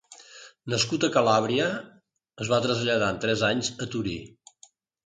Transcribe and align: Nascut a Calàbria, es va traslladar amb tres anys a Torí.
Nascut 0.73 1.05
a 1.07 1.09
Calàbria, 1.17 1.67
es 2.47 2.53
va 2.55 2.61
traslladar 2.65 3.13
amb 3.13 3.23
tres 3.29 3.47
anys 3.53 3.75
a 3.87 3.95
Torí. 3.97 4.21